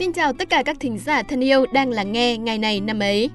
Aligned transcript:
Xin 0.00 0.12
chào 0.12 0.32
tất 0.32 0.50
cả 0.50 0.62
các 0.62 0.76
thính 0.80 0.98
giả 0.98 1.22
thân 1.22 1.44
yêu 1.44 1.66
đang 1.72 1.90
lắng 1.90 2.12
nghe 2.12 2.36
ngày 2.36 2.58
này 2.58 2.80
năm 2.80 2.98
ấy. 2.98 3.30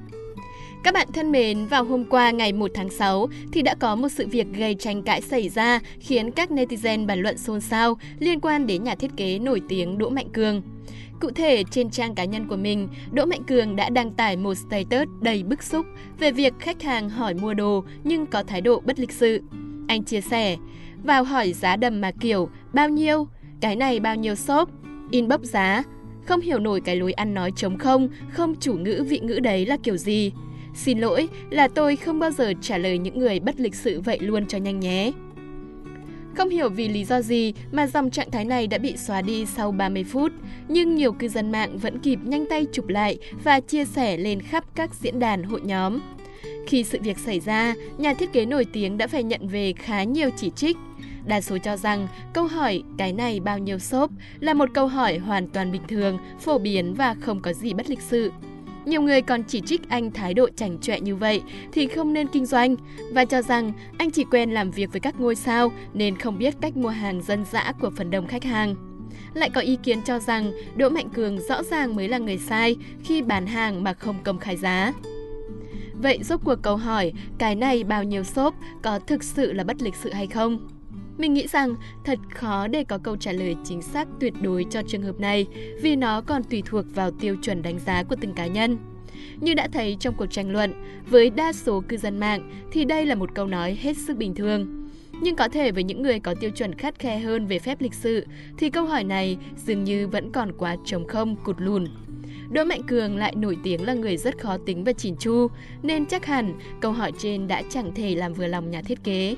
Các 0.83 0.93
bạn 0.93 1.07
thân 1.13 1.31
mến, 1.31 1.65
vào 1.65 1.83
hôm 1.83 2.05
qua 2.05 2.31
ngày 2.31 2.53
1 2.53 2.71
tháng 2.73 2.89
6 2.89 3.27
thì 3.51 3.61
đã 3.61 3.75
có 3.75 3.95
một 3.95 4.09
sự 4.09 4.27
việc 4.27 4.47
gây 4.53 4.75
tranh 4.75 5.03
cãi 5.03 5.21
xảy 5.21 5.49
ra 5.49 5.79
khiến 5.99 6.31
các 6.31 6.49
netizen 6.51 7.05
bàn 7.05 7.19
luận 7.19 7.37
xôn 7.37 7.61
xao 7.61 7.97
liên 8.19 8.39
quan 8.39 8.67
đến 8.67 8.83
nhà 8.83 8.95
thiết 8.95 9.11
kế 9.17 9.39
nổi 9.39 9.61
tiếng 9.69 9.97
Đỗ 9.97 10.09
Mạnh 10.09 10.29
Cường. 10.33 10.61
Cụ 11.19 11.31
thể, 11.31 11.63
trên 11.71 11.89
trang 11.89 12.15
cá 12.15 12.25
nhân 12.25 12.47
của 12.47 12.57
mình, 12.57 12.87
Đỗ 13.11 13.25
Mạnh 13.25 13.43
Cường 13.43 13.75
đã 13.75 13.89
đăng 13.89 14.11
tải 14.11 14.37
một 14.37 14.55
status 14.55 15.07
đầy 15.21 15.43
bức 15.43 15.63
xúc 15.63 15.85
về 16.19 16.31
việc 16.31 16.53
khách 16.59 16.81
hàng 16.81 17.09
hỏi 17.09 17.33
mua 17.33 17.53
đồ 17.53 17.83
nhưng 18.03 18.25
có 18.25 18.43
thái 18.43 18.61
độ 18.61 18.81
bất 18.85 18.99
lịch 18.99 19.11
sự. 19.11 19.41
Anh 19.87 20.03
chia 20.03 20.21
sẻ, 20.21 20.57
vào 21.03 21.23
hỏi 21.23 21.53
giá 21.53 21.75
đầm 21.75 22.01
mà 22.01 22.11
kiểu, 22.19 22.49
bao 22.73 22.89
nhiêu? 22.89 23.27
Cái 23.61 23.75
này 23.75 23.99
bao 23.99 24.15
nhiêu 24.15 24.35
shop? 24.35 24.69
Inbox 25.11 25.41
giá, 25.41 25.83
không 26.25 26.41
hiểu 26.41 26.59
nổi 26.59 26.81
cái 26.81 26.95
lối 26.95 27.13
ăn 27.13 27.33
nói 27.33 27.51
trống 27.55 27.77
không, 27.77 28.09
không 28.31 28.55
chủ 28.59 28.73
ngữ 28.73 29.05
vị 29.07 29.19
ngữ 29.19 29.39
đấy 29.39 29.65
là 29.65 29.77
kiểu 29.83 29.97
gì. 29.97 30.31
Xin 30.73 30.99
lỗi 30.99 31.27
là 31.49 31.67
tôi 31.67 31.95
không 31.95 32.19
bao 32.19 32.31
giờ 32.31 32.53
trả 32.61 32.77
lời 32.77 32.97
những 32.97 33.19
người 33.19 33.39
bất 33.39 33.59
lịch 33.59 33.75
sự 33.75 34.01
vậy 34.01 34.19
luôn 34.19 34.45
cho 34.45 34.57
nhanh 34.57 34.79
nhé. 34.79 35.11
Không 36.35 36.49
hiểu 36.49 36.69
vì 36.69 36.87
lý 36.87 37.05
do 37.05 37.21
gì 37.21 37.53
mà 37.71 37.87
dòng 37.87 38.09
trạng 38.09 38.31
thái 38.31 38.45
này 38.45 38.67
đã 38.67 38.77
bị 38.77 38.97
xóa 38.97 39.21
đi 39.21 39.45
sau 39.45 39.71
30 39.71 40.03
phút, 40.03 40.31
nhưng 40.67 40.95
nhiều 40.95 41.11
cư 41.11 41.27
dân 41.27 41.51
mạng 41.51 41.77
vẫn 41.77 41.99
kịp 41.99 42.19
nhanh 42.23 42.45
tay 42.49 42.65
chụp 42.71 42.87
lại 42.87 43.17
và 43.43 43.59
chia 43.59 43.85
sẻ 43.85 44.17
lên 44.17 44.41
khắp 44.41 44.63
các 44.75 44.93
diễn 44.93 45.19
đàn 45.19 45.43
hội 45.43 45.61
nhóm. 45.63 45.99
Khi 46.67 46.83
sự 46.83 46.99
việc 47.01 47.17
xảy 47.17 47.39
ra, 47.39 47.75
nhà 47.97 48.13
thiết 48.13 48.33
kế 48.33 48.45
nổi 48.45 48.65
tiếng 48.73 48.97
đã 48.97 49.07
phải 49.07 49.23
nhận 49.23 49.47
về 49.47 49.73
khá 49.73 50.03
nhiều 50.03 50.29
chỉ 50.37 50.51
trích. 50.55 50.77
Đa 51.27 51.41
số 51.41 51.57
cho 51.57 51.77
rằng 51.77 52.07
câu 52.33 52.47
hỏi 52.47 52.83
cái 52.97 53.13
này 53.13 53.39
bao 53.39 53.59
nhiêu 53.59 53.79
xốp 53.79 54.11
là 54.39 54.53
một 54.53 54.69
câu 54.73 54.87
hỏi 54.87 55.17
hoàn 55.17 55.47
toàn 55.47 55.71
bình 55.71 55.81
thường, 55.87 56.17
phổ 56.39 56.57
biến 56.57 56.93
và 56.93 57.15
không 57.21 57.39
có 57.39 57.53
gì 57.53 57.73
bất 57.73 57.89
lịch 57.89 58.01
sự. 58.01 58.31
Nhiều 58.85 59.01
người 59.01 59.21
còn 59.21 59.43
chỉ 59.43 59.61
trích 59.61 59.89
anh 59.89 60.11
thái 60.11 60.33
độ 60.33 60.49
chảnh 60.55 60.77
chọe 60.79 60.99
như 60.99 61.15
vậy 61.15 61.41
thì 61.71 61.87
không 61.87 62.13
nên 62.13 62.27
kinh 62.27 62.45
doanh 62.45 62.75
và 63.11 63.25
cho 63.25 63.41
rằng 63.41 63.71
anh 63.97 64.11
chỉ 64.11 64.23
quen 64.31 64.51
làm 64.51 64.71
việc 64.71 64.91
với 64.91 64.99
các 64.99 65.19
ngôi 65.19 65.35
sao 65.35 65.71
nên 65.93 66.17
không 66.17 66.37
biết 66.37 66.55
cách 66.61 66.77
mua 66.77 66.89
hàng 66.89 67.21
dân 67.21 67.45
dã 67.51 67.73
của 67.81 67.91
phần 67.97 68.11
đông 68.11 68.27
khách 68.27 68.43
hàng. 68.43 68.75
Lại 69.33 69.49
có 69.49 69.61
ý 69.61 69.77
kiến 69.83 70.01
cho 70.01 70.19
rằng 70.19 70.51
Đỗ 70.75 70.89
Mạnh 70.89 71.09
Cường 71.09 71.39
rõ 71.39 71.63
ràng 71.63 71.95
mới 71.95 72.07
là 72.07 72.17
người 72.17 72.37
sai 72.37 72.75
khi 73.03 73.21
bán 73.21 73.47
hàng 73.47 73.83
mà 73.83 73.93
không 73.93 74.15
công 74.23 74.39
khai 74.39 74.57
giá. 74.57 74.93
Vậy 76.01 76.19
rốt 76.23 76.39
cuộc 76.43 76.55
câu 76.61 76.77
hỏi 76.77 77.13
cái 77.37 77.55
này 77.55 77.83
bao 77.83 78.03
nhiêu 78.03 78.23
xốp 78.23 78.55
có 78.81 78.99
thực 78.99 79.23
sự 79.23 79.53
là 79.53 79.63
bất 79.63 79.81
lịch 79.81 79.95
sự 79.95 80.13
hay 80.13 80.27
không? 80.27 80.74
Mình 81.17 81.33
nghĩ 81.33 81.47
rằng 81.47 81.75
thật 82.03 82.19
khó 82.33 82.67
để 82.67 82.83
có 82.83 82.97
câu 82.97 83.17
trả 83.17 83.31
lời 83.31 83.55
chính 83.63 83.81
xác 83.81 84.07
tuyệt 84.19 84.33
đối 84.41 84.65
cho 84.69 84.81
trường 84.87 85.01
hợp 85.01 85.19
này 85.19 85.47
vì 85.81 85.95
nó 85.95 86.21
còn 86.21 86.43
tùy 86.43 86.63
thuộc 86.65 86.85
vào 86.95 87.11
tiêu 87.11 87.35
chuẩn 87.41 87.61
đánh 87.61 87.79
giá 87.79 88.03
của 88.03 88.15
từng 88.21 88.33
cá 88.33 88.47
nhân. 88.47 88.77
Như 89.39 89.53
đã 89.53 89.67
thấy 89.73 89.97
trong 89.99 90.15
cuộc 90.17 90.25
tranh 90.25 90.51
luận, 90.51 90.73
với 91.09 91.29
đa 91.29 91.53
số 91.53 91.83
cư 91.87 91.97
dân 91.97 92.19
mạng 92.19 92.51
thì 92.71 92.85
đây 92.85 93.05
là 93.05 93.15
một 93.15 93.35
câu 93.35 93.47
nói 93.47 93.77
hết 93.81 93.97
sức 93.97 94.17
bình 94.17 94.35
thường. 94.35 94.87
Nhưng 95.21 95.35
có 95.35 95.47
thể 95.47 95.71
với 95.71 95.83
những 95.83 96.01
người 96.01 96.19
có 96.19 96.35
tiêu 96.39 96.49
chuẩn 96.49 96.75
khắt 96.75 96.99
khe 96.99 97.19
hơn 97.19 97.47
về 97.47 97.59
phép 97.59 97.81
lịch 97.81 97.93
sự 97.93 98.25
thì 98.57 98.69
câu 98.69 98.85
hỏi 98.85 99.03
này 99.03 99.37
dường 99.65 99.83
như 99.83 100.07
vẫn 100.07 100.31
còn 100.31 100.51
quá 100.57 100.75
trống 100.85 101.07
không, 101.07 101.35
cụt 101.35 101.55
lùn. 101.59 101.85
Đỗ 102.49 102.63
Mạnh 102.63 102.83
Cường 102.87 103.17
lại 103.17 103.35
nổi 103.35 103.57
tiếng 103.63 103.85
là 103.85 103.93
người 103.93 104.17
rất 104.17 104.41
khó 104.41 104.57
tính 104.65 104.83
và 104.83 104.93
chỉn 104.93 105.15
chu, 105.19 105.47
nên 105.83 106.05
chắc 106.05 106.25
hẳn 106.25 106.59
câu 106.81 106.91
hỏi 106.91 107.11
trên 107.17 107.47
đã 107.47 107.63
chẳng 107.69 107.95
thể 107.95 108.15
làm 108.15 108.33
vừa 108.33 108.47
lòng 108.47 108.71
nhà 108.71 108.81
thiết 108.81 109.03
kế. 109.03 109.35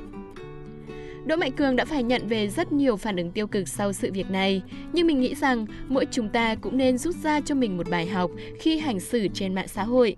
Đỗ 1.27 1.35
Mạnh 1.35 1.51
Cường 1.51 1.75
đã 1.75 1.85
phải 1.85 2.03
nhận 2.03 2.27
về 2.27 2.47
rất 2.47 2.71
nhiều 2.71 2.97
phản 2.97 3.15
ứng 3.15 3.31
tiêu 3.31 3.47
cực 3.47 3.67
sau 3.67 3.93
sự 3.93 4.11
việc 4.13 4.31
này, 4.31 4.61
nhưng 4.93 5.07
mình 5.07 5.19
nghĩ 5.19 5.35
rằng 5.35 5.65
mỗi 5.87 6.05
chúng 6.11 6.29
ta 6.29 6.55
cũng 6.55 6.77
nên 6.77 6.97
rút 6.97 7.15
ra 7.15 7.41
cho 7.41 7.55
mình 7.55 7.77
một 7.77 7.89
bài 7.89 8.07
học 8.07 8.31
khi 8.59 8.79
hành 8.79 8.99
xử 8.99 9.27
trên 9.33 9.55
mạng 9.55 9.67
xã 9.67 9.83
hội. 9.83 10.15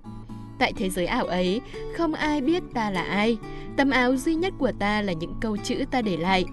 Tại 0.60 0.74
thế 0.78 0.90
giới 0.90 1.06
ảo 1.06 1.26
ấy, 1.26 1.62
không 1.98 2.14
ai 2.14 2.42
biết 2.42 2.64
ta 2.74 2.92
là 2.92 3.02
ai, 3.02 3.38
tấm 3.78 3.90
áo 3.90 4.16
duy 4.16 4.36
nhất 4.36 4.54
của 4.60 4.72
ta 4.80 5.02
là 5.02 5.14
những 5.14 5.34
câu 5.42 5.58
chữ 5.58 5.76
ta 5.92 6.02
để 6.02 6.18
lại. 6.18 6.46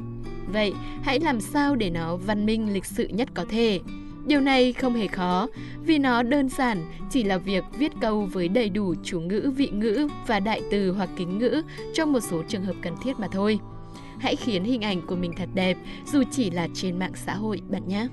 Vậy, 0.52 0.72
hãy 1.02 1.20
làm 1.20 1.40
sao 1.40 1.76
để 1.76 1.90
nó 1.90 2.16
văn 2.16 2.46
minh 2.46 2.72
lịch 2.72 2.84
sự 2.84 3.08
nhất 3.08 3.28
có 3.34 3.44
thể. 3.48 3.80
Điều 4.26 4.40
này 4.40 4.72
không 4.72 4.94
hề 4.94 5.06
khó, 5.06 5.48
vì 5.86 5.98
nó 5.98 6.22
đơn 6.22 6.48
giản 6.48 6.78
chỉ 7.10 7.22
là 7.22 7.38
việc 7.38 7.64
viết 7.78 7.92
câu 8.00 8.28
với 8.32 8.48
đầy 8.48 8.68
đủ 8.68 8.94
chủ 9.04 9.20
ngữ, 9.20 9.52
vị 9.56 9.68
ngữ 9.68 10.08
và 10.26 10.40
đại 10.40 10.62
từ 10.70 10.92
hoặc 10.92 11.08
kính 11.16 11.38
ngữ 11.38 11.62
trong 11.94 12.12
một 12.12 12.20
số 12.20 12.42
trường 12.48 12.64
hợp 12.64 12.74
cần 12.82 12.94
thiết 13.02 13.18
mà 13.18 13.28
thôi. 13.32 13.58
Hãy 14.18 14.36
khiến 14.36 14.64
hình 14.64 14.82
ảnh 14.82 15.06
của 15.06 15.16
mình 15.16 15.32
thật 15.36 15.48
đẹp, 15.54 15.76
dù 16.06 16.22
chỉ 16.30 16.50
là 16.50 16.68
trên 16.74 16.98
mạng 16.98 17.12
xã 17.14 17.34
hội 17.34 17.60
bạn 17.70 17.88
nhé. 17.88 18.08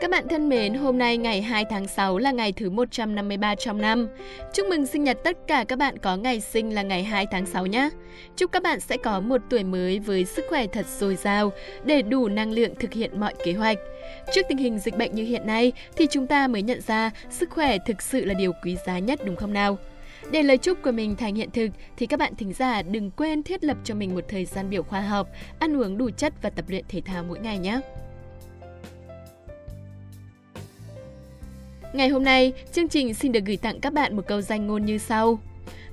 Các 0.00 0.10
bạn 0.10 0.28
thân 0.28 0.48
mến, 0.48 0.74
hôm 0.74 0.98
nay 0.98 1.16
ngày 1.16 1.42
2 1.42 1.64
tháng 1.70 1.88
6 1.88 2.18
là 2.18 2.30
ngày 2.30 2.52
thứ 2.52 2.70
153 2.70 3.54
trong 3.54 3.80
năm. 3.80 4.08
Chúc 4.52 4.66
mừng 4.66 4.86
sinh 4.86 5.04
nhật 5.04 5.18
tất 5.24 5.38
cả 5.46 5.64
các 5.68 5.78
bạn 5.78 5.98
có 5.98 6.16
ngày 6.16 6.40
sinh 6.40 6.74
là 6.74 6.82
ngày 6.82 7.04
2 7.04 7.26
tháng 7.30 7.46
6 7.46 7.66
nhé. 7.66 7.90
Chúc 8.36 8.52
các 8.52 8.62
bạn 8.62 8.80
sẽ 8.80 8.96
có 8.96 9.20
một 9.20 9.40
tuổi 9.50 9.64
mới 9.64 9.98
với 9.98 10.24
sức 10.24 10.44
khỏe 10.48 10.66
thật 10.66 10.86
dồi 10.86 11.16
dào 11.16 11.52
để 11.84 12.02
đủ 12.02 12.28
năng 12.28 12.52
lượng 12.52 12.74
thực 12.74 12.92
hiện 12.92 13.20
mọi 13.20 13.34
kế 13.44 13.52
hoạch. 13.52 13.78
Trước 14.34 14.42
tình 14.48 14.58
hình 14.58 14.78
dịch 14.78 14.98
bệnh 14.98 15.14
như 15.14 15.24
hiện 15.24 15.46
nay 15.46 15.72
thì 15.96 16.06
chúng 16.10 16.26
ta 16.26 16.48
mới 16.48 16.62
nhận 16.62 16.80
ra 16.80 17.10
sức 17.30 17.50
khỏe 17.50 17.78
thực 17.86 18.02
sự 18.02 18.24
là 18.24 18.34
điều 18.34 18.52
quý 18.64 18.76
giá 18.86 18.98
nhất 18.98 19.20
đúng 19.24 19.36
không 19.36 19.52
nào? 19.52 19.78
Để 20.30 20.42
lời 20.42 20.58
chúc 20.58 20.82
của 20.82 20.92
mình 20.92 21.16
thành 21.16 21.34
hiện 21.34 21.50
thực 21.50 21.70
thì 21.96 22.06
các 22.06 22.18
bạn 22.18 22.34
thính 22.34 22.52
giả 22.52 22.82
đừng 22.82 23.10
quên 23.10 23.42
thiết 23.42 23.64
lập 23.64 23.76
cho 23.84 23.94
mình 23.94 24.14
một 24.14 24.24
thời 24.28 24.44
gian 24.44 24.70
biểu 24.70 24.82
khoa 24.82 25.00
học, 25.00 25.28
ăn 25.58 25.76
uống 25.76 25.98
đủ 25.98 26.10
chất 26.16 26.32
và 26.42 26.50
tập 26.50 26.64
luyện 26.68 26.84
thể 26.88 27.00
thao 27.00 27.24
mỗi 27.24 27.38
ngày 27.38 27.58
nhé. 27.58 27.80
Ngày 31.92 32.08
hôm 32.08 32.24
nay, 32.24 32.52
chương 32.72 32.88
trình 32.88 33.14
xin 33.14 33.32
được 33.32 33.44
gửi 33.44 33.56
tặng 33.56 33.80
các 33.80 33.92
bạn 33.92 34.16
một 34.16 34.22
câu 34.26 34.40
danh 34.40 34.66
ngôn 34.66 34.84
như 34.84 34.98
sau. 34.98 35.38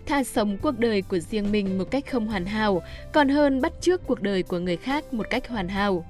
tha 0.06 0.24
sống 0.24 0.58
cuộc 0.62 0.80
đời 0.80 1.02
của 1.02 1.20
riêng 1.20 1.52
mình 1.52 1.78
một 1.78 1.92
cách 1.92 2.04
không 2.12 2.28
hoàn 2.28 2.46
hảo, 2.46 2.82
còn 3.14 3.30
hơn 3.30 3.62
bắt 3.62 3.74
chước 3.82 4.08
cuộc 4.08 4.22
đời 4.22 4.44
của 4.44 4.60
người 4.60 4.78
khác 4.78 5.14
một 5.14 5.28
cách 5.30 5.48
hoàn 5.48 5.68
hảo. 5.68 6.06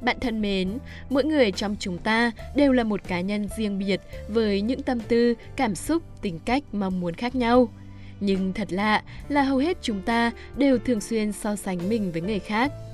Bạn 0.00 0.16
thân 0.20 0.42
mến, 0.42 0.78
mỗi 1.10 1.24
người 1.24 1.52
trong 1.52 1.76
chúng 1.78 1.98
ta 1.98 2.30
đều 2.56 2.72
là 2.72 2.84
một 2.84 3.00
cá 3.08 3.20
nhân 3.20 3.48
riêng 3.56 3.78
biệt 3.78 4.00
với 4.28 4.60
những 4.60 4.82
tâm 4.82 5.00
tư, 5.00 5.34
cảm 5.56 5.74
xúc, 5.74 6.02
tính 6.22 6.38
cách, 6.44 6.62
mong 6.72 7.00
muốn 7.00 7.14
khác 7.14 7.34
nhau. 7.34 7.68
Nhưng 8.20 8.52
thật 8.52 8.72
lạ 8.72 9.02
là 9.28 9.42
hầu 9.42 9.58
hết 9.58 9.78
chúng 9.82 10.02
ta 10.02 10.30
đều 10.56 10.78
thường 10.78 11.00
xuyên 11.00 11.32
so 11.32 11.56
sánh 11.56 11.88
mình 11.88 12.12
với 12.12 12.22
người 12.22 12.38
khác– 12.38 12.72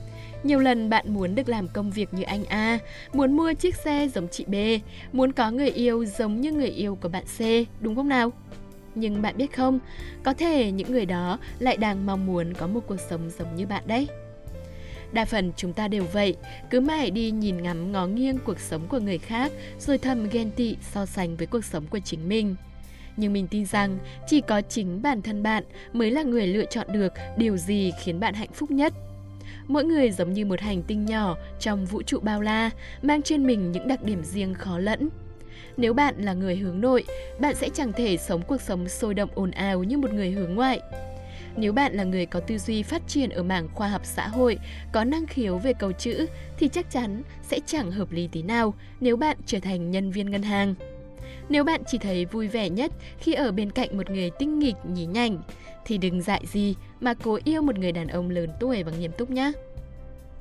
nhiều 0.43 0.59
lần 0.59 0.91
bạn 0.91 1.15
muốn 1.15 1.35
được 1.35 1.49
làm 1.49 1.69
công 1.69 1.91
việc 1.91 2.15
như 2.15 2.23
anh 2.23 2.45
A, 2.45 2.79
muốn 3.13 3.37
mua 3.37 3.53
chiếc 3.53 3.77
xe 3.77 4.09
giống 4.15 4.29
chị 4.29 4.45
B, 4.45 4.55
muốn 5.13 5.33
có 5.33 5.51
người 5.51 5.71
yêu 5.71 6.05
giống 6.05 6.41
như 6.41 6.53
người 6.53 6.69
yêu 6.69 6.99
của 7.01 7.09
bạn 7.09 7.25
C, 7.25 7.41
đúng 7.81 7.97
không 7.97 8.09
nào? 8.09 8.33
Nhưng 8.95 9.23
bạn 9.23 9.37
biết 9.37 9.57
không, 9.57 9.79
có 10.23 10.35
thể 10.35 10.71
những 10.71 10.93
người 10.93 11.07
đó 11.07 11.39
lại 11.59 11.77
đang 11.77 12.07
mong 12.07 12.27
muốn 12.27 12.55
có 12.55 12.67
một 12.67 12.81
cuộc 12.87 13.01
sống 13.11 13.31
giống 13.39 13.57
như 13.57 13.67
bạn 13.67 13.83
đấy. 13.87 14.09
Đa 15.13 15.25
phần 15.25 15.53
chúng 15.57 15.73
ta 15.73 15.89
đều 15.89 16.05
vậy, 16.13 16.37
cứ 16.71 16.81
mãi 16.81 17.11
đi 17.11 17.31
nhìn 17.31 17.63
ngắm 17.63 17.93
ngó 17.93 18.07
nghiêng 18.07 18.39
cuộc 18.39 18.61
sống 18.61 18.83
của 18.89 18.99
người 18.99 19.19
khác 19.19 19.53
rồi 19.79 19.99
thầm 19.99 20.29
ghen 20.29 20.51
tị 20.51 20.77
so 20.93 21.07
sánh 21.07 21.37
với 21.37 21.47
cuộc 21.47 21.65
sống 21.65 21.87
của 21.87 21.99
chính 21.99 22.29
mình. 22.29 22.57
Nhưng 23.17 23.33
mình 23.33 23.47
tin 23.49 23.67
rằng 23.67 23.99
chỉ 24.27 24.41
có 24.41 24.61
chính 24.61 25.03
bản 25.03 25.23
thân 25.23 25.43
bạn 25.43 25.65
mới 25.93 26.11
là 26.11 26.23
người 26.23 26.47
lựa 26.47 26.65
chọn 26.65 26.87
được 26.93 27.13
điều 27.37 27.57
gì 27.57 27.93
khiến 28.03 28.21
bạn 28.21 28.35
hạnh 28.35 28.53
phúc 28.53 28.71
nhất 28.71 28.93
Mỗi 29.69 29.84
người 29.84 30.11
giống 30.11 30.33
như 30.33 30.47
một 30.47 30.61
hành 30.61 30.83
tinh 30.83 31.06
nhỏ 31.06 31.37
trong 31.61 31.87
vũ 31.87 32.03
trụ 32.03 32.20
bao 32.20 32.41
la, 32.41 32.70
mang 33.03 33.23
trên 33.23 33.47
mình 33.47 33.73
những 33.73 33.88
đặc 33.88 34.03
điểm 34.03 34.25
riêng 34.25 34.55
khó 34.55 34.79
lẫn. 34.79 35.09
Nếu 35.76 35.94
bạn 35.94 36.14
là 36.19 36.32
người 36.32 36.56
hướng 36.56 36.81
nội, 36.81 37.05
bạn 37.41 37.55
sẽ 37.55 37.69
chẳng 37.75 37.93
thể 37.93 38.17
sống 38.17 38.43
cuộc 38.43 38.61
sống 38.61 38.88
sôi 38.88 39.14
động 39.14 39.31
ồn 39.35 39.50
ào 39.50 39.85
như 39.85 39.99
một 39.99 40.12
người 40.12 40.31
hướng 40.31 40.55
ngoại. 40.55 40.81
Nếu 41.56 41.73
bạn 41.73 41.94
là 41.94 42.05
người 42.05 42.26
có 42.26 42.41
tư 42.41 42.59
duy 42.59 42.82
phát 42.82 43.03
triển 43.09 43.31
ở 43.31 43.43
mảng 43.43 43.69
khoa 43.75 43.88
học 43.88 44.03
xã 44.05 44.29
hội, 44.29 44.59
có 44.93 45.05
năng 45.05 45.26
khiếu 45.26 45.59
về 45.59 45.73
cầu 45.73 45.93
chữ 45.93 46.26
thì 46.59 46.69
chắc 46.69 46.91
chắn 46.91 47.23
sẽ 47.43 47.59
chẳng 47.67 47.91
hợp 47.91 48.12
lý 48.12 48.29
tí 48.32 48.43
nào 48.43 48.75
nếu 49.00 49.17
bạn 49.17 49.37
trở 49.47 49.61
thành 49.61 49.91
nhân 49.91 50.11
viên 50.11 50.31
ngân 50.31 50.43
hàng. 50.43 50.75
Nếu 51.52 51.64
bạn 51.64 51.82
chỉ 51.87 51.99
thấy 51.99 52.25
vui 52.25 52.49
vẻ 52.49 52.69
nhất 52.69 52.93
khi 53.19 53.32
ở 53.32 53.52
bên 53.52 53.70
cạnh 53.70 53.96
một 53.96 54.10
người 54.10 54.31
tinh 54.31 54.58
nghịch 54.58 54.75
nhí 54.93 55.06
nhảnh, 55.06 55.38
thì 55.84 55.99
đừng 55.99 56.22
dại 56.22 56.43
gì 56.46 56.75
mà 57.00 57.14
cố 57.14 57.38
yêu 57.44 57.62
một 57.62 57.78
người 57.78 57.93
đàn 57.93 58.08
ông 58.08 58.31
lớn 58.31 58.50
tuổi 58.60 58.82
và 58.82 58.93
nghiêm 58.99 59.12
túc 59.19 59.31
nhé. 59.31 59.52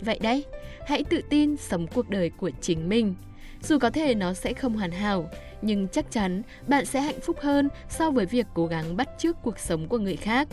Vậy 0.01 0.19
đấy, 0.21 0.45
hãy 0.87 1.03
tự 1.03 1.21
tin 1.29 1.57
sống 1.57 1.87
cuộc 1.87 2.09
đời 2.09 2.29
của 2.29 2.51
chính 2.61 2.89
mình. 2.89 3.15
Dù 3.61 3.79
có 3.79 3.89
thể 3.89 4.15
nó 4.15 4.33
sẽ 4.33 4.53
không 4.53 4.73
hoàn 4.73 4.91
hảo, 4.91 5.29
nhưng 5.61 5.87
chắc 5.87 6.11
chắn 6.11 6.41
bạn 6.67 6.85
sẽ 6.85 7.01
hạnh 7.01 7.19
phúc 7.21 7.37
hơn 7.39 7.69
so 7.89 8.11
với 8.11 8.25
việc 8.25 8.47
cố 8.53 8.65
gắng 8.65 8.97
bắt 8.97 9.09
chước 9.17 9.35
cuộc 9.43 9.59
sống 9.59 9.87
của 9.87 9.97
người 9.97 10.15
khác. 10.15 10.47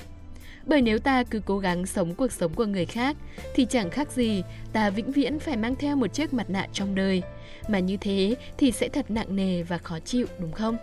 Bởi 0.69 0.83
nếu 0.83 0.99
ta 0.99 1.25
cứ 1.25 1.41
cố 1.45 1.59
gắng 1.59 1.87
sống 1.87 2.15
cuộc 2.15 2.33
sống 2.33 2.55
của 2.55 2.67
người 2.67 2.87
khác, 2.87 3.17
thì 3.55 3.67
chẳng 3.71 3.91
khác 3.91 4.13
gì 4.13 4.43
ta 4.73 4.91
vĩnh 4.91 5.13
viễn 5.13 5.39
phải 5.39 5.57
mang 5.57 5.77
theo 5.77 5.97
một 5.97 6.07
chiếc 6.07 6.35
mặt 6.35 6.51
nạ 6.51 6.67
trong 6.73 6.95
đời. 6.95 7.23
Mà 7.69 7.79
như 7.79 7.97
thế 7.97 8.35
thì 8.59 8.73
sẽ 8.73 8.89
thật 8.89 9.11
nặng 9.11 9.37
nề 9.37 9.63
và 9.63 9.79
khó 9.79 9.99
chịu, 10.01 10.27
đúng 10.39 10.53
không? 10.53 10.77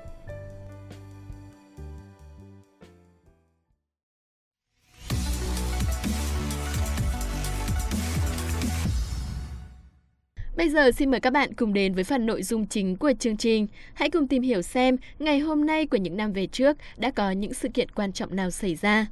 Bây 10.58 10.70
giờ 10.70 10.92
xin 10.92 11.12
mời 11.12 11.20
các 11.20 11.34
bạn 11.34 11.54
cùng 11.54 11.74
đến 11.74 11.94
với 11.94 12.04
phần 12.04 12.26
nội 12.26 12.44
dung 12.44 12.68
chính 12.68 12.96
của 12.96 13.14
chương 13.20 13.38
trình. 13.38 13.68
Hãy 13.94 14.10
cùng 14.10 14.28
tìm 14.28 14.44
hiểu 14.44 14.62
xem 14.62 14.98
ngày 15.20 15.40
hôm 15.40 15.66
nay 15.66 15.88
của 15.88 15.98
những 15.98 16.18
năm 16.18 16.34
về 16.34 16.48
trước 16.48 16.78
đã 16.98 17.12
có 17.12 17.32
những 17.32 17.54
sự 17.54 17.70
kiện 17.70 17.92
quan 17.92 18.12
trọng 18.12 18.36
nào 18.36 18.52
xảy 18.52 18.76
ra. 18.76 19.06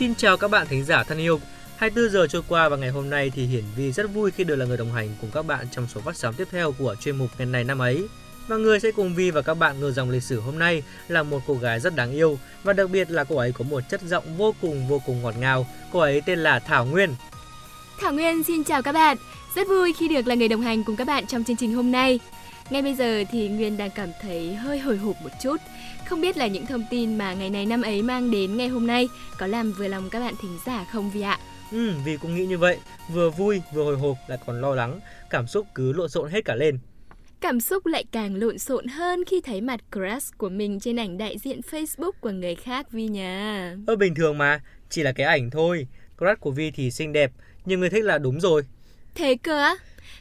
Xin 0.00 0.14
chào 0.14 0.36
các 0.36 0.50
bạn 0.50 0.66
thính 0.66 0.84
giả 0.84 1.04
thân 1.04 1.18
yêu. 1.18 1.40
24 1.76 2.12
giờ 2.12 2.26
trôi 2.26 2.42
qua 2.48 2.68
và 2.68 2.76
ngày 2.76 2.90
hôm 2.90 3.10
nay 3.10 3.32
thì 3.34 3.46
Hiển 3.46 3.64
Vi 3.76 3.92
rất 3.92 4.12
vui 4.14 4.30
khi 4.30 4.44
được 4.44 4.56
là 4.56 4.66
người 4.66 4.76
đồng 4.76 4.92
hành 4.92 5.08
cùng 5.20 5.30
các 5.30 5.46
bạn 5.46 5.66
trong 5.70 5.86
số 5.94 6.00
phát 6.00 6.16
sóng 6.16 6.34
tiếp 6.34 6.48
theo 6.50 6.72
của 6.72 6.94
chuyên 7.00 7.16
mục 7.16 7.30
ngày 7.38 7.46
này 7.46 7.64
năm 7.64 7.78
ấy. 7.78 8.08
Và 8.48 8.56
người 8.56 8.80
sẽ 8.80 8.90
cùng 8.90 9.14
Vi 9.14 9.30
và 9.30 9.42
các 9.42 9.54
bạn 9.54 9.80
ngược 9.80 9.92
dòng 9.92 10.10
lịch 10.10 10.22
sử 10.22 10.40
hôm 10.40 10.58
nay 10.58 10.82
là 11.08 11.22
một 11.22 11.40
cô 11.46 11.54
gái 11.54 11.80
rất 11.80 11.96
đáng 11.96 12.12
yêu 12.12 12.38
và 12.64 12.72
đặc 12.72 12.90
biệt 12.90 13.10
là 13.10 13.24
cô 13.24 13.36
ấy 13.36 13.52
có 13.52 13.64
một 13.64 13.80
chất 13.90 14.00
giọng 14.02 14.36
vô 14.36 14.54
cùng 14.60 14.88
vô 14.88 15.02
cùng 15.06 15.22
ngọt 15.22 15.34
ngào. 15.38 15.66
Cô 15.92 15.98
ấy 15.98 16.22
tên 16.26 16.38
là 16.38 16.58
Thảo 16.58 16.84
Nguyên. 16.86 17.14
Thảo 18.00 18.12
Nguyên, 18.12 18.42
xin 18.42 18.64
chào 18.64 18.82
các 18.82 18.92
bạn. 18.92 19.16
Rất 19.54 19.68
vui 19.68 19.92
khi 19.92 20.08
được 20.08 20.26
là 20.26 20.34
người 20.34 20.48
đồng 20.48 20.62
hành 20.62 20.84
cùng 20.84 20.96
các 20.96 21.06
bạn 21.06 21.26
trong 21.26 21.44
chương 21.44 21.56
trình 21.56 21.74
hôm 21.74 21.92
nay. 21.92 22.20
Ngay 22.70 22.82
bây 22.82 22.94
giờ 22.94 23.24
thì 23.30 23.48
Nguyên 23.48 23.76
đang 23.76 23.90
cảm 23.90 24.08
thấy 24.22 24.54
hơi 24.54 24.78
hồi 24.78 24.96
hộp 24.96 25.22
một 25.22 25.30
chút. 25.42 25.56
Không 26.06 26.20
biết 26.20 26.36
là 26.36 26.46
những 26.46 26.66
thông 26.66 26.84
tin 26.90 27.18
mà 27.18 27.34
ngày 27.34 27.50
này 27.50 27.66
năm 27.66 27.82
ấy 27.82 28.02
mang 28.02 28.30
đến 28.30 28.56
ngày 28.56 28.68
hôm 28.68 28.86
nay 28.86 29.08
có 29.38 29.46
làm 29.46 29.72
vừa 29.72 29.88
lòng 29.88 30.10
các 30.10 30.20
bạn 30.20 30.34
thính 30.42 30.58
giả 30.66 30.84
không 30.92 31.10
Vi 31.10 31.20
ạ? 31.20 31.38
Ừ, 31.72 31.92
vì 32.04 32.16
cũng 32.16 32.34
nghĩ 32.34 32.46
như 32.46 32.58
vậy, 32.58 32.78
vừa 33.08 33.30
vui 33.30 33.62
vừa 33.72 33.84
hồi 33.84 33.96
hộp 33.96 34.16
lại 34.28 34.38
còn 34.46 34.60
lo 34.60 34.74
lắng, 34.74 35.00
cảm 35.30 35.46
xúc 35.46 35.66
cứ 35.74 35.92
lộn 35.92 36.08
xộn 36.08 36.30
hết 36.30 36.44
cả 36.44 36.54
lên. 36.54 36.78
Cảm 37.40 37.60
xúc 37.60 37.86
lại 37.86 38.04
càng 38.12 38.34
lộn 38.34 38.58
xộn 38.58 38.86
hơn 38.86 39.24
khi 39.24 39.40
thấy 39.40 39.60
mặt 39.60 39.80
crush 39.92 40.38
của 40.38 40.48
mình 40.48 40.80
trên 40.80 40.98
ảnh 40.98 41.18
đại 41.18 41.38
diện 41.38 41.60
Facebook 41.70 42.12
của 42.20 42.30
người 42.30 42.54
khác 42.54 42.92
Vi 42.92 43.08
nhà. 43.08 43.76
Ơ 43.86 43.96
bình 43.96 44.14
thường 44.14 44.38
mà, 44.38 44.60
chỉ 44.90 45.02
là 45.02 45.12
cái 45.12 45.26
ảnh 45.26 45.50
thôi. 45.50 45.86
Crush 46.18 46.40
của 46.40 46.50
Vi 46.50 46.70
thì 46.70 46.90
xinh 46.90 47.12
đẹp, 47.12 47.30
nhưng 47.64 47.80
người 47.80 47.90
thích 47.90 48.04
là 48.04 48.18
đúng 48.18 48.40
rồi. 48.40 48.62
Thế 49.14 49.36
cơ 49.42 49.62
á? 49.62 49.76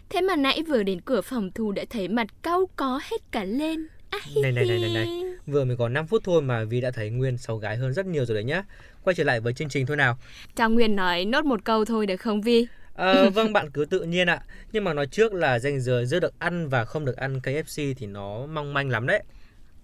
Thế 0.09 0.21
mà 0.21 0.35
nãy 0.35 0.63
vừa 0.67 0.83
đến 0.83 1.01
cửa 1.01 1.21
phòng 1.21 1.51
thu 1.55 1.71
đã 1.71 1.83
thấy 1.89 2.07
mặt 2.07 2.27
cau 2.41 2.69
có 2.75 2.99
hết 3.03 3.31
cả 3.31 3.43
lên. 3.43 3.87
À, 4.09 4.19
này 4.41 4.51
này 4.51 4.65
này 4.65 4.79
này 4.79 4.93
này, 4.93 5.23
vừa 5.47 5.65
mới 5.65 5.77
có 5.77 5.89
5 5.89 6.07
phút 6.07 6.21
thôi 6.23 6.41
mà 6.41 6.63
Vi 6.63 6.81
đã 6.81 6.91
thấy 6.91 7.09
Nguyên 7.09 7.37
sâu 7.37 7.57
gái 7.57 7.77
hơn 7.77 7.93
rất 7.93 8.05
nhiều 8.05 8.25
rồi 8.25 8.35
đấy 8.35 8.43
nhá. 8.43 8.63
Quay 9.03 9.15
trở 9.15 9.23
lại 9.23 9.39
với 9.39 9.53
chương 9.53 9.69
trình 9.69 9.85
thôi 9.85 9.97
nào. 9.97 10.17
Cho 10.55 10.69
Nguyên 10.69 10.95
nói 10.95 11.25
nốt 11.25 11.45
một 11.45 11.65
câu 11.65 11.85
thôi 11.85 12.05
được 12.05 12.17
không 12.17 12.41
Vi? 12.41 12.67
À, 12.95 13.29
vâng 13.33 13.53
bạn 13.53 13.69
cứ 13.71 13.85
tự 13.85 14.01
nhiên 14.03 14.29
ạ. 14.29 14.41
Nhưng 14.71 14.83
mà 14.83 14.93
nói 14.93 15.07
trước 15.07 15.33
là 15.33 15.59
danh 15.59 15.79
giới 15.79 16.05
giữa 16.05 16.19
được 16.19 16.39
ăn 16.39 16.69
và 16.69 16.85
không 16.85 17.05
được 17.05 17.17
ăn 17.17 17.39
KFC 17.43 17.93
thì 17.97 18.05
nó 18.07 18.45
mong 18.45 18.73
manh 18.73 18.89
lắm 18.89 19.07
đấy. 19.07 19.23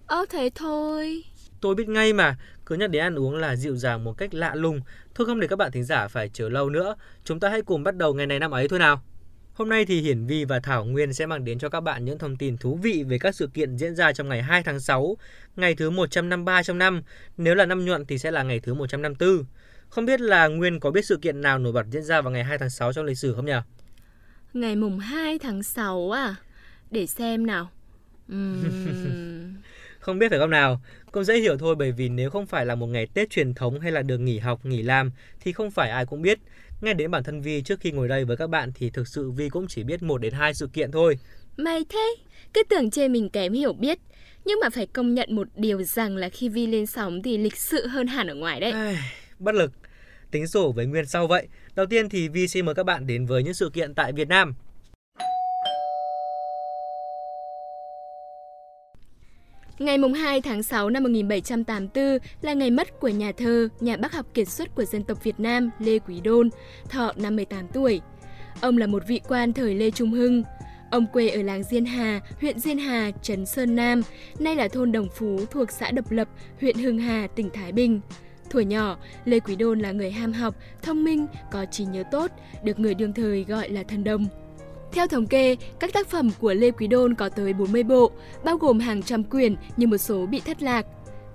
Ơ 0.06 0.24
thế 0.30 0.50
thôi. 0.54 1.24
Tôi 1.60 1.74
biết 1.74 1.88
ngay 1.88 2.12
mà, 2.12 2.36
cứ 2.66 2.74
nhắc 2.74 2.90
đến 2.90 3.02
ăn 3.02 3.14
uống 3.14 3.36
là 3.36 3.56
dịu 3.56 3.76
dàng 3.76 4.04
một 4.04 4.12
cách 4.18 4.34
lạ 4.34 4.54
lùng. 4.54 4.80
Thôi 5.14 5.26
không 5.26 5.40
để 5.40 5.48
các 5.48 5.56
bạn 5.56 5.72
thính 5.72 5.84
giả 5.84 6.08
phải 6.08 6.28
chờ 6.32 6.48
lâu 6.48 6.70
nữa, 6.70 6.94
chúng 7.24 7.40
ta 7.40 7.48
hãy 7.48 7.62
cùng 7.62 7.82
bắt 7.82 7.96
đầu 7.96 8.14
ngày 8.14 8.26
này 8.26 8.38
năm 8.38 8.50
ấy 8.50 8.68
thôi 8.68 8.78
nào. 8.78 9.02
Hôm 9.56 9.68
nay 9.68 9.84
thì 9.84 10.00
Hiển 10.00 10.26
Vi 10.26 10.44
và 10.44 10.60
Thảo 10.60 10.84
Nguyên 10.84 11.12
sẽ 11.12 11.26
mang 11.26 11.44
đến 11.44 11.58
cho 11.58 11.68
các 11.68 11.80
bạn 11.80 12.04
những 12.04 12.18
thông 12.18 12.36
tin 12.36 12.56
thú 12.56 12.78
vị 12.82 13.04
về 13.08 13.18
các 13.18 13.34
sự 13.34 13.46
kiện 13.54 13.76
diễn 13.76 13.94
ra 13.94 14.12
trong 14.12 14.28
ngày 14.28 14.42
2 14.42 14.62
tháng 14.62 14.80
6, 14.80 15.16
ngày 15.56 15.74
thứ 15.74 15.90
153 15.90 16.62
trong 16.62 16.78
năm. 16.78 17.02
Nếu 17.36 17.54
là 17.54 17.66
năm 17.66 17.84
nhuận 17.84 18.06
thì 18.06 18.18
sẽ 18.18 18.30
là 18.30 18.42
ngày 18.42 18.60
thứ 18.60 18.74
154. 18.74 19.44
Không 19.88 20.06
biết 20.06 20.20
là 20.20 20.48
Nguyên 20.48 20.80
có 20.80 20.90
biết 20.90 21.04
sự 21.04 21.16
kiện 21.16 21.40
nào 21.40 21.58
nổi 21.58 21.72
bật 21.72 21.86
diễn 21.90 22.02
ra 22.02 22.20
vào 22.20 22.32
ngày 22.32 22.44
2 22.44 22.58
tháng 22.58 22.70
6 22.70 22.92
trong 22.92 23.04
lịch 23.04 23.18
sử 23.18 23.34
không 23.34 23.46
nhỉ? 23.46 23.52
Ngày 24.54 24.76
mùng 24.76 24.98
2 24.98 25.38
tháng 25.38 25.62
6 25.62 26.10
à? 26.10 26.34
Để 26.90 27.06
xem 27.06 27.46
nào. 27.46 27.70
Uhm... 28.32 29.54
không 30.00 30.18
biết 30.18 30.30
phải 30.30 30.38
không 30.38 30.50
nào? 30.50 30.80
Cũng 31.12 31.24
dễ 31.24 31.38
hiểu 31.38 31.56
thôi 31.58 31.74
bởi 31.74 31.92
vì 31.92 32.08
nếu 32.08 32.30
không 32.30 32.46
phải 32.46 32.66
là 32.66 32.74
một 32.74 32.86
ngày 32.86 33.06
Tết 33.14 33.30
truyền 33.30 33.54
thống 33.54 33.80
hay 33.80 33.92
là 33.92 34.02
được 34.02 34.18
nghỉ 34.18 34.38
học, 34.38 34.64
nghỉ 34.64 34.82
làm 34.82 35.10
thì 35.40 35.52
không 35.52 35.70
phải 35.70 35.90
ai 35.90 36.06
cũng 36.06 36.22
biết. 36.22 36.38
Nghe 36.80 36.94
đến 36.94 37.10
bản 37.10 37.22
thân 37.22 37.40
Vi 37.40 37.62
trước 37.62 37.80
khi 37.80 37.92
ngồi 37.92 38.08
đây 38.08 38.24
với 38.24 38.36
các 38.36 38.46
bạn 38.46 38.72
thì 38.74 38.90
thực 38.90 39.08
sự 39.08 39.30
Vi 39.30 39.48
cũng 39.48 39.66
chỉ 39.68 39.84
biết 39.84 40.02
một 40.02 40.18
đến 40.18 40.32
hai 40.32 40.54
sự 40.54 40.66
kiện 40.72 40.90
thôi. 40.92 41.18
May 41.56 41.84
thế, 41.88 42.16
cứ 42.54 42.62
tưởng 42.68 42.90
chê 42.90 43.08
mình 43.08 43.28
kém 43.28 43.52
hiểu 43.52 43.72
biết. 43.72 43.98
Nhưng 44.44 44.60
mà 44.60 44.70
phải 44.70 44.86
công 44.86 45.14
nhận 45.14 45.36
một 45.36 45.48
điều 45.56 45.82
rằng 45.82 46.16
là 46.16 46.28
khi 46.28 46.48
Vi 46.48 46.66
lên 46.66 46.86
sóng 46.86 47.22
thì 47.22 47.38
lịch 47.38 47.56
sự 47.56 47.86
hơn 47.86 48.06
hẳn 48.06 48.26
ở 48.26 48.34
ngoài 48.34 48.60
đấy. 48.60 48.96
Bất 49.38 49.54
lực. 49.54 49.72
Tính 50.30 50.46
sổ 50.46 50.72
với 50.72 50.86
Nguyên 50.86 51.06
sau 51.06 51.26
vậy. 51.26 51.48
Đầu 51.74 51.86
tiên 51.86 52.08
thì 52.08 52.28
Vi 52.28 52.48
xin 52.48 52.66
mời 52.66 52.74
các 52.74 52.86
bạn 52.86 53.06
đến 53.06 53.26
với 53.26 53.42
những 53.42 53.54
sự 53.54 53.70
kiện 53.72 53.94
tại 53.94 54.12
Việt 54.12 54.28
Nam. 54.28 54.54
Ngày 59.78 59.98
2 60.16 60.40
tháng 60.40 60.62
6 60.62 60.90
năm 60.90 61.02
1784 61.02 62.18
là 62.42 62.54
ngày 62.54 62.70
mất 62.70 63.00
của 63.00 63.08
nhà 63.08 63.32
thơ, 63.32 63.68
nhà 63.80 63.96
bác 63.96 64.12
học 64.12 64.26
kiệt 64.34 64.48
xuất 64.48 64.74
của 64.74 64.84
dân 64.84 65.04
tộc 65.04 65.24
Việt 65.24 65.40
Nam 65.40 65.70
Lê 65.78 65.98
Quý 65.98 66.20
Đôn, 66.20 66.50
thọ 66.88 67.12
58 67.16 67.68
tuổi. 67.72 68.00
Ông 68.60 68.78
là 68.78 68.86
một 68.86 69.02
vị 69.06 69.20
quan 69.28 69.52
thời 69.52 69.74
Lê 69.74 69.90
Trung 69.90 70.10
Hưng. 70.10 70.42
Ông 70.90 71.06
quê 71.12 71.28
ở 71.28 71.42
làng 71.42 71.62
Diên 71.62 71.84
Hà, 71.84 72.20
huyện 72.40 72.58
Diên 72.58 72.78
Hà, 72.78 73.10
Trấn 73.22 73.46
Sơn 73.46 73.76
Nam, 73.76 74.02
nay 74.38 74.56
là 74.56 74.68
thôn 74.68 74.92
Đồng 74.92 75.08
Phú 75.16 75.40
thuộc 75.50 75.70
xã 75.70 75.90
Độc 75.90 76.10
Lập, 76.10 76.28
huyện 76.60 76.76
Hưng 76.76 76.98
Hà, 76.98 77.26
tỉnh 77.34 77.50
Thái 77.50 77.72
Bình. 77.72 78.00
Thuở 78.50 78.60
nhỏ, 78.60 78.98
Lê 79.24 79.40
Quý 79.40 79.56
Đôn 79.56 79.80
là 79.80 79.92
người 79.92 80.10
ham 80.10 80.32
học, 80.32 80.54
thông 80.82 81.04
minh, 81.04 81.26
có 81.52 81.64
trí 81.64 81.84
nhớ 81.84 82.02
tốt, 82.10 82.30
được 82.64 82.78
người 82.78 82.94
đương 82.94 83.12
thời 83.12 83.44
gọi 83.44 83.68
là 83.68 83.82
thần 83.82 84.04
đồng. 84.04 84.26
Theo 84.96 85.06
thống 85.06 85.26
kê, 85.26 85.56
các 85.80 85.92
tác 85.92 86.08
phẩm 86.08 86.30
của 86.40 86.54
Lê 86.54 86.70
Quý 86.70 86.86
Đôn 86.86 87.14
có 87.14 87.28
tới 87.28 87.52
40 87.52 87.82
bộ, 87.82 88.10
bao 88.44 88.56
gồm 88.56 88.78
hàng 88.78 89.02
trăm 89.02 89.24
quyển 89.24 89.56
nhưng 89.76 89.90
một 89.90 89.96
số 89.98 90.26
bị 90.26 90.40
thất 90.40 90.62
lạc. 90.62 90.86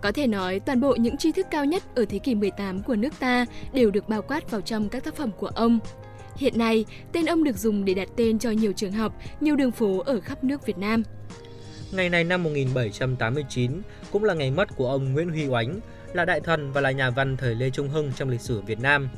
Có 0.02 0.12
thể 0.12 0.28
nói 0.28 0.60
toàn 0.60 0.82
bộ 0.82 0.96
những 0.96 1.18
tri 1.18 1.32
thức 1.32 1.48
cao 1.52 1.66
nhất 1.66 1.84
ở 1.96 2.06
thế 2.06 2.20
kỷ 2.20 2.36
18 2.36 2.84
của 2.84 2.96
nước 2.96 3.20
ta 3.20 3.46
đều 3.74 3.92
được 3.92 4.10
bao 4.10 4.22
quát 4.22 4.52
vào 4.52 4.62
trong 4.62 4.90
các 4.90 5.04
tác 5.04 5.16
phẩm 5.16 5.32
của 5.40 5.48
ông. 5.48 5.80
Hiện 6.36 6.58
nay, 6.58 6.86
tên 7.12 7.26
ông 7.26 7.44
được 7.44 7.58
dùng 7.58 7.86
để 7.86 7.94
đặt 7.94 8.10
tên 8.16 8.40
cho 8.40 8.52
nhiều 8.52 8.74
trường 8.74 8.92
học, 8.92 9.14
nhiều 9.42 9.56
đường 9.56 9.72
phố 9.72 10.04
ở 10.06 10.20
khắp 10.22 10.44
nước 10.44 10.66
Việt 10.66 10.78
Nam. 10.78 11.04
Ngày 11.92 12.10
này 12.10 12.24
năm 12.24 12.44
1789 12.44 13.72
cũng 14.12 14.24
là 14.24 14.34
ngày 14.34 14.52
mất 14.52 14.76
của 14.76 14.88
ông 14.88 15.14
Nguyễn 15.14 15.30
Huy 15.30 15.48
Oánh, 15.48 15.80
là 16.14 16.26
đại 16.26 16.40
thần 16.40 16.72
và 16.72 16.82
là 16.82 16.92
nhà 16.92 17.10
văn 17.10 17.38
thời 17.38 17.56
Lê 17.56 17.70
Trung 17.70 17.90
Hưng 17.90 18.12
trong 18.16 18.30
lịch 18.30 18.42
sử 18.42 18.62
Việt 18.62 18.80
Nam. 18.80 19.10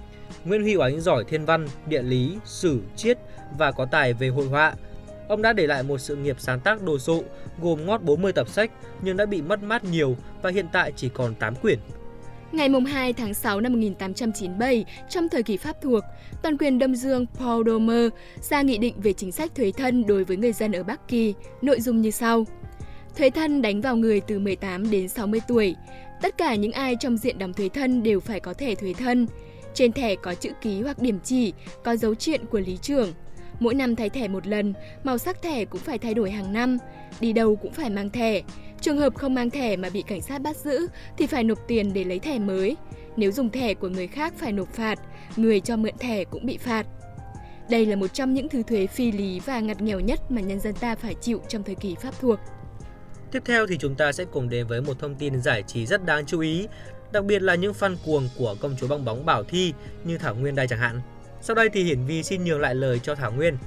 Nguyễn 0.45 0.61
Huy 0.61 0.75
Oánh 0.75 1.01
giỏi 1.01 1.23
thiên 1.23 1.45
văn, 1.45 1.67
địa 1.85 2.01
lý, 2.01 2.37
sử, 2.45 2.81
triết 2.95 3.17
và 3.57 3.71
có 3.71 3.85
tài 3.85 4.13
về 4.13 4.27
hội 4.27 4.47
họa. 4.47 4.73
Ông 5.27 5.41
đã 5.41 5.53
để 5.53 5.67
lại 5.67 5.83
một 5.83 5.97
sự 5.97 6.15
nghiệp 6.15 6.35
sáng 6.39 6.59
tác 6.59 6.81
đồ 6.81 6.99
sộ 6.99 7.23
gồm 7.61 7.85
ngót 7.85 8.03
40 8.03 8.31
tập 8.31 8.49
sách 8.49 8.71
nhưng 9.01 9.17
đã 9.17 9.25
bị 9.25 9.41
mất 9.41 9.63
mát 9.63 9.83
nhiều 9.83 10.15
và 10.41 10.49
hiện 10.49 10.65
tại 10.73 10.91
chỉ 10.95 11.09
còn 11.09 11.35
8 11.35 11.55
quyển. 11.55 11.79
Ngày 12.51 12.69
2 12.87 13.13
tháng 13.13 13.33
6 13.33 13.61
năm 13.61 13.73
1897, 13.73 14.85
trong 15.09 15.29
thời 15.29 15.43
kỳ 15.43 15.57
Pháp 15.57 15.81
thuộc, 15.81 16.03
toàn 16.41 16.57
quyền 16.57 16.79
Đông 16.79 16.95
Dương 16.95 17.25
Paul 17.39 17.67
Domer 17.67 18.11
ra 18.41 18.61
nghị 18.61 18.77
định 18.77 19.01
về 19.01 19.13
chính 19.13 19.31
sách 19.31 19.55
thuế 19.55 19.71
thân 19.71 20.05
đối 20.07 20.23
với 20.23 20.37
người 20.37 20.53
dân 20.53 20.71
ở 20.71 20.83
Bắc 20.83 21.07
Kỳ, 21.07 21.33
nội 21.61 21.81
dung 21.81 22.01
như 22.01 22.11
sau. 22.11 22.45
Thuế 23.17 23.29
thân 23.29 23.61
đánh 23.61 23.81
vào 23.81 23.95
người 23.95 24.21
từ 24.21 24.39
18 24.39 24.91
đến 24.91 25.09
60 25.09 25.41
tuổi. 25.47 25.75
Tất 26.21 26.37
cả 26.37 26.55
những 26.55 26.71
ai 26.71 26.95
trong 26.99 27.17
diện 27.17 27.39
đóng 27.39 27.53
thuế 27.53 27.69
thân 27.69 28.03
đều 28.03 28.19
phải 28.19 28.39
có 28.39 28.53
thẻ 28.53 28.75
thuế 28.75 28.93
thân. 28.93 29.27
Trên 29.73 29.91
thẻ 29.91 30.15
có 30.15 30.33
chữ 30.33 30.49
ký 30.61 30.81
hoặc 30.81 30.99
điểm 30.99 31.19
chỉ, 31.23 31.53
có 31.83 31.95
dấu 31.95 32.15
chuyện 32.15 32.45
của 32.45 32.59
lý 32.59 32.77
trưởng. 32.81 33.13
Mỗi 33.59 33.73
năm 33.73 33.95
thay 33.95 34.09
thẻ 34.09 34.27
một 34.27 34.47
lần, 34.47 34.73
màu 35.03 35.17
sắc 35.17 35.41
thẻ 35.41 35.65
cũng 35.65 35.81
phải 35.81 35.97
thay 35.97 36.13
đổi 36.13 36.31
hàng 36.31 36.53
năm. 36.53 36.77
Đi 37.19 37.33
đâu 37.33 37.55
cũng 37.55 37.73
phải 37.73 37.89
mang 37.89 38.09
thẻ. 38.09 38.41
Trường 38.81 38.97
hợp 38.97 39.15
không 39.15 39.33
mang 39.33 39.49
thẻ 39.49 39.75
mà 39.75 39.89
bị 39.89 40.03
cảnh 40.07 40.21
sát 40.21 40.41
bắt 40.41 40.57
giữ 40.57 40.87
thì 41.17 41.27
phải 41.27 41.43
nộp 41.43 41.59
tiền 41.67 41.93
để 41.93 42.03
lấy 42.03 42.19
thẻ 42.19 42.39
mới. 42.39 42.77
Nếu 43.17 43.31
dùng 43.31 43.49
thẻ 43.49 43.73
của 43.73 43.89
người 43.89 44.07
khác 44.07 44.33
phải 44.37 44.51
nộp 44.51 44.73
phạt, 44.73 44.99
người 45.35 45.59
cho 45.59 45.77
mượn 45.77 45.97
thẻ 45.99 46.23
cũng 46.23 46.45
bị 46.45 46.57
phạt. 46.57 46.85
Đây 47.69 47.85
là 47.85 47.95
một 47.95 48.13
trong 48.13 48.33
những 48.33 48.49
thứ 48.49 48.63
thuế 48.63 48.87
phi 48.87 49.11
lý 49.11 49.39
và 49.39 49.59
ngặt 49.59 49.81
nghèo 49.81 49.99
nhất 49.99 50.31
mà 50.31 50.41
nhân 50.41 50.59
dân 50.59 50.73
ta 50.73 50.95
phải 50.95 51.13
chịu 51.13 51.41
trong 51.47 51.63
thời 51.63 51.75
kỳ 51.75 51.95
Pháp 52.01 52.19
thuộc. 52.19 52.39
Tiếp 53.31 53.43
theo 53.45 53.67
thì 53.67 53.77
chúng 53.77 53.95
ta 53.95 54.11
sẽ 54.11 54.25
cùng 54.31 54.49
đến 54.49 54.67
với 54.67 54.81
một 54.81 54.99
thông 54.99 55.15
tin 55.15 55.41
giải 55.41 55.63
trí 55.67 55.85
rất 55.85 56.05
đáng 56.05 56.25
chú 56.25 56.39
ý, 56.39 56.67
đặc 57.13 57.25
biệt 57.25 57.41
là 57.41 57.55
những 57.55 57.73
fan 57.79 57.95
cuồng 58.05 58.29
của 58.37 58.55
công 58.59 58.75
chúa 58.79 58.87
bong 58.87 59.05
bóng 59.05 59.25
Bảo 59.25 59.43
Thi 59.43 59.73
như 60.03 60.17
Thảo 60.17 60.35
Nguyên 60.35 60.55
đây 60.55 60.67
chẳng 60.67 60.79
hạn. 60.79 61.01
Sau 61.41 61.55
đây 61.55 61.69
thì 61.69 61.83
Hiển 61.83 62.05
Vi 62.05 62.23
xin 62.23 62.43
nhường 62.43 62.61
lại 62.61 62.75
lời 62.75 62.99
cho 63.03 63.15
Thảo 63.15 63.31
Nguyên. 63.31 63.57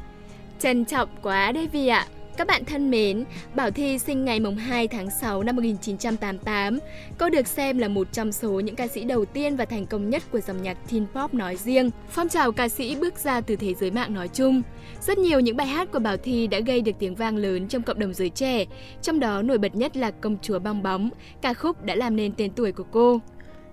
Trân 0.58 0.84
trọng 0.84 1.08
quá 1.22 1.52
đây 1.52 1.68
Vi 1.72 1.88
ạ. 1.88 2.06
Các 2.36 2.46
bạn 2.46 2.64
thân 2.64 2.90
mến, 2.90 3.24
Bảo 3.54 3.70
Thi 3.70 3.98
sinh 3.98 4.24
ngày 4.24 4.40
2 4.58 4.88
tháng 4.88 5.10
6 5.10 5.42
năm 5.42 5.56
1988. 5.56 6.78
Cô 7.18 7.30
được 7.30 7.46
xem 7.46 7.78
là 7.78 7.88
một 7.88 8.12
trong 8.12 8.32
số 8.32 8.60
những 8.60 8.76
ca 8.76 8.86
sĩ 8.86 9.04
đầu 9.04 9.24
tiên 9.24 9.56
và 9.56 9.64
thành 9.64 9.86
công 9.86 10.10
nhất 10.10 10.22
của 10.32 10.40
dòng 10.40 10.62
nhạc 10.62 10.78
teen 10.90 11.06
pop 11.14 11.34
nói 11.34 11.56
riêng. 11.56 11.90
Phong 12.10 12.28
trào 12.28 12.52
ca 12.52 12.68
sĩ 12.68 12.96
bước 12.96 13.18
ra 13.18 13.40
từ 13.40 13.56
thế 13.56 13.74
giới 13.74 13.90
mạng 13.90 14.14
nói 14.14 14.28
chung. 14.28 14.62
Rất 15.00 15.18
nhiều 15.18 15.40
những 15.40 15.56
bài 15.56 15.66
hát 15.66 15.92
của 15.92 15.98
Bảo 15.98 16.16
Thi 16.16 16.46
đã 16.46 16.60
gây 16.60 16.80
được 16.80 16.92
tiếng 16.98 17.14
vang 17.14 17.36
lớn 17.36 17.68
trong 17.68 17.82
cộng 17.82 17.98
đồng 17.98 18.14
giới 18.14 18.30
trẻ, 18.30 18.64
trong 19.02 19.20
đó 19.20 19.42
nổi 19.42 19.58
bật 19.58 19.74
nhất 19.76 19.96
là 19.96 20.10
Công 20.10 20.36
chúa 20.42 20.58
bong 20.58 20.82
bóng, 20.82 21.10
ca 21.42 21.54
khúc 21.54 21.84
đã 21.84 21.94
làm 21.94 22.16
nên 22.16 22.32
tên 22.32 22.52
tuổi 22.52 22.72
của 22.72 22.86
cô. 22.90 23.20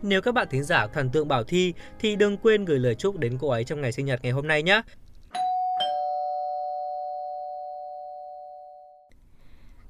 Nếu 0.05 0.21
các 0.21 0.33
bạn 0.33 0.47
thính 0.51 0.63
giả 0.63 0.87
thần 0.87 1.09
tượng 1.09 1.27
Bảo 1.27 1.43
Thi 1.43 1.73
thì 1.99 2.15
đừng 2.15 2.37
quên 2.37 2.65
gửi 2.65 2.79
lời 2.79 2.95
chúc 2.95 3.17
đến 3.17 3.37
cô 3.41 3.49
ấy 3.49 3.63
trong 3.63 3.81
ngày 3.81 3.91
sinh 3.91 4.05
nhật 4.05 4.19
ngày 4.23 4.31
hôm 4.31 4.47
nay 4.47 4.63
nhé. 4.63 4.81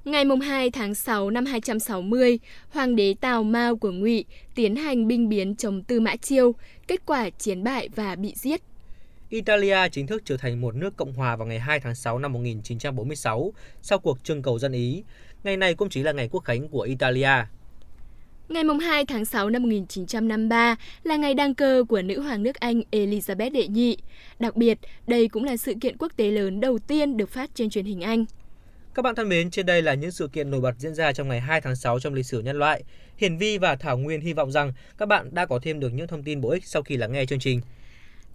Ngày 0.06 0.26
2 0.42 0.72
tháng 0.72 0.96
6 0.96 1.30
năm 1.30 1.46
260, 1.46 2.40
Hoàng 2.70 2.96
đế 2.96 3.16
Tào 3.22 3.44
Mao 3.44 3.76
của 3.76 3.92
Ngụy 3.92 4.26
tiến 4.56 4.76
hành 4.76 5.08
binh 5.08 5.30
biến 5.30 5.56
chống 5.56 5.84
Tư 5.84 6.00
Mã 6.00 6.16
Chiêu, 6.16 6.56
kết 6.88 7.06
quả 7.06 7.30
chiến 7.30 7.64
bại 7.64 7.90
và 7.96 8.16
bị 8.16 8.34
giết. 8.36 8.62
Italia 9.30 9.90
chính 9.92 10.08
thức 10.08 10.22
trở 10.26 10.38
thành 10.38 10.62
một 10.62 10.76
nước 10.76 10.98
cộng 10.98 11.14
hòa 11.14 11.36
vào 11.36 11.48
ngày 11.48 11.60
2 11.60 11.80
tháng 11.80 11.96
6 11.96 12.20
năm 12.20 12.34
1946 12.34 13.54
sau 13.82 14.00
cuộc 14.00 14.24
trưng 14.24 14.42
cầu 14.42 14.60
dân 14.60 14.72
Ý. 14.72 15.04
Ngày 15.44 15.58
này 15.58 15.74
cũng 15.76 15.90
chính 15.90 16.06
là 16.06 16.12
ngày 16.12 16.30
quốc 16.32 16.44
khánh 16.44 16.68
của 16.68 16.82
Italia. 16.82 17.46
Ngày 18.50 18.64
2 18.82 19.06
tháng 19.06 19.26
6 19.26 19.50
năm 19.50 19.64
1953 19.64 20.76
là 21.04 21.16
ngày 21.16 21.34
đăng 21.34 21.56
cơ 21.56 21.84
của 21.90 22.02
nữ 22.02 22.22
hoàng 22.22 22.44
nước 22.44 22.56
Anh 22.56 22.82
Elizabeth 22.92 23.52
đệ 23.52 23.68
nhị. 23.68 23.98
Đặc 24.40 24.56
biệt, 24.56 24.78
đây 25.08 25.28
cũng 25.28 25.44
là 25.44 25.58
sự 25.58 25.74
kiện 25.82 25.98
quốc 25.98 26.12
tế 26.16 26.32
lớn 26.32 26.60
đầu 26.60 26.80
tiên 26.80 27.18
được 27.18 27.30
phát 27.30 27.50
trên 27.56 27.70
truyền 27.70 27.86
hình 27.86 28.02
Anh. 28.02 28.26
Các 28.94 29.02
bạn 29.02 29.16
thân 29.16 29.30
mến, 29.30 29.50
trên 29.52 29.66
đây 29.66 29.82
là 29.82 29.94
những 29.94 30.12
sự 30.12 30.28
kiện 30.28 30.52
nổi 30.52 30.62
bật 30.62 30.74
diễn 30.78 30.96
ra 30.96 31.14
trong 31.14 31.28
ngày 31.28 31.40
2 31.40 31.62
tháng 31.62 31.76
6 31.76 32.00
trong 32.00 32.14
lịch 32.14 32.26
sử 32.26 32.42
nhân 32.42 32.60
loại. 32.60 32.84
Hiển 33.18 33.38
Vi 33.38 33.58
và 33.58 33.76
Thảo 33.76 33.98
Nguyên 33.98 34.22
hy 34.22 34.34
vọng 34.34 34.52
rằng 34.52 34.74
các 34.98 35.06
bạn 35.06 35.30
đã 35.32 35.46
có 35.46 35.60
thêm 35.64 35.80
được 35.80 35.94
những 35.94 36.08
thông 36.08 36.24
tin 36.24 36.42
bổ 36.42 36.50
ích 36.50 36.66
sau 36.66 36.82
khi 36.82 36.98
lắng 36.98 37.12
nghe 37.12 37.26
chương 37.26 37.40
trình. 37.40 37.62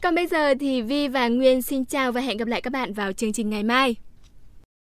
Còn 0.02 0.14
bây 0.14 0.26
giờ 0.26 0.54
thì 0.60 0.82
Vi 0.82 1.08
và 1.08 1.28
Nguyên 1.28 1.62
xin 1.62 1.84
chào 1.84 2.12
và 2.12 2.20
hẹn 2.20 2.36
gặp 2.36 2.48
lại 2.48 2.60
các 2.60 2.72
bạn 2.72 2.92
vào 2.92 3.12
chương 3.12 3.32
trình 3.32 3.50
ngày 3.50 3.62
mai. 3.62 3.96